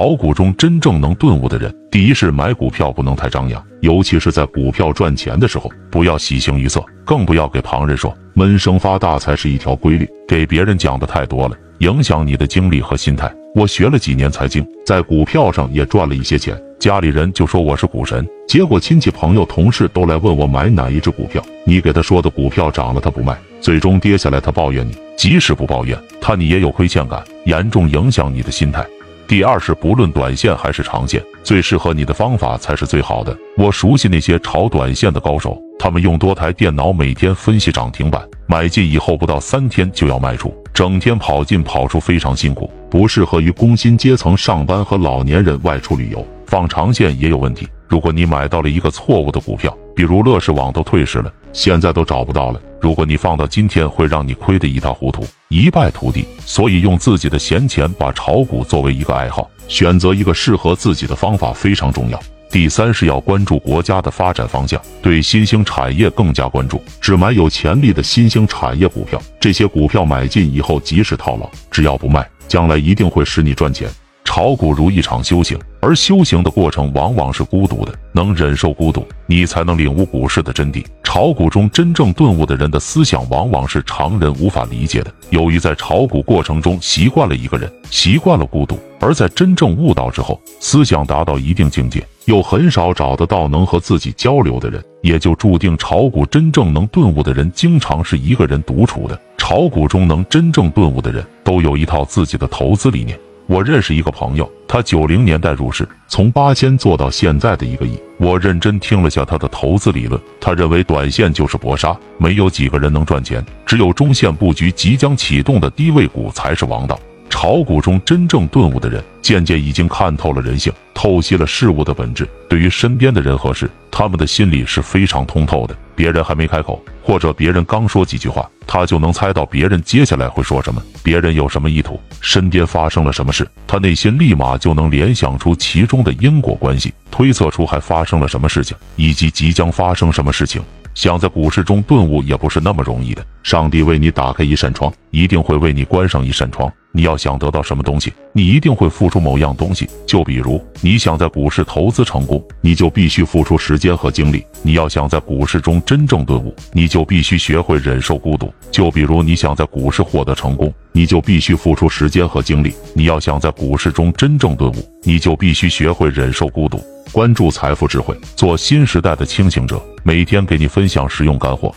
[0.00, 13.30] 炒股中真正能顿悟的人，第一是买股票不能太张扬，尤其是在股票赚钱的时候，不要喜形于色，更不要给旁人说闷声发大财是一条规律，给别人讲的太多了，影响你的精力和心态。
[13.54, 28.82] 我学了几年财经，在股票上也赚了一些钱，家里人就说我是股神，结果亲戚朋友同事都来问我买哪一只股票，你给他说的股票涨了他不卖，最终跌下来他抱怨你，即使不抱怨他你也有亏欠感，严重影响你的心态。
[29.30, 33.38] 第二是不论短线还是长线，最适合你的方法才是最好的。
[33.56, 46.26] 我熟悉那些炒短线的高手，他们用多台电脑每天分析涨停板，买进以后不到三天就要卖出，整天跑进跑出非常辛苦，不适合于工薪阶层上班和老年人外出旅游。
[46.46, 52.60] 放长线也有问题，如果你买到了一个错误的股票，比如乐视网都退市了，现在都找不到了。
[52.80, 56.24] 如果你放到今天，会让你亏得一塌糊涂，一败涂地。
[56.46, 62.18] 所以，用自己的闲钱把炒股作为一个爱好，选择一个适合自己的方法非常重要。
[62.50, 69.20] 第三是要关注国家的发展方向，对新兴产业更加关注，只买有潜力的新兴产业股票。
[69.38, 73.88] 这些股票买进以后，即使套牢，只要不卖，将来一定会使你赚钱。
[74.24, 77.92] 炒股如一场修行，而修行的过程往往是孤独的。
[78.12, 80.84] 能忍受孤独，你才能领悟股市的真谛。
[81.12, 85.12] 炒股中真正顿悟的人的思想，往往是常人无法理解的。
[85.30, 99.20] 由于在炒股过程中习惯了一个人，习惯了孤独，而在真正悟道之后，思想达到一定境界，又很少找得到能和自己交流的人，也就注定炒股真正能顿悟的人，经常是一个人独处的。
[99.36, 103.18] 炒股中能真正顿悟的人，都有一套自己的投资理念。
[103.48, 107.98] 我认识一个朋友，他九零年代入市，从八千做到现在的一个亿。
[108.20, 117.00] 我认真听了下他的投资理论，他认为短线就是搏杀，没有几个人能赚钱，只有中线布局即将启动的低位股才是王道。
[117.30, 122.28] 炒股中真正顿悟的人，渐渐已经看透了人性，透析了事物的本质。
[122.48, 125.76] 对于身边的人和事，他们的心里是非常通透的。
[125.94, 140.60] 别人还没开口，或者别人刚说几句话，他就能猜到别人接下来会说什么，别人有什么意图，身边发生了什么事，他内心立马就能联想出其中的因果关系，推测出还发生了什么事情，以及即将发生什么事情。
[140.92, 143.24] 想在股市中顿悟也不是那么容易的。
[143.44, 146.70] 上帝为你打开一扇窗，一定会为你关上一扇窗。
[146.92, 149.88] 你要想得到什么东西，你一定会付出某样东西。
[150.06, 154.44] 就比如你想在股市投资成功，你就必须付出时间和精力。
[154.62, 158.52] 你要想在股市中真正顿悟，你就必须学会忍受孤独。
[158.70, 162.74] 就比如你想在股市获得成功，你就必须付出时间和精力。
[162.94, 166.80] 你要想在股市中真正顿悟，你就必须学会忍受孤独。
[167.12, 171.74] 关注财富智慧，做新时代的清醒者，每天给你分享实用干货。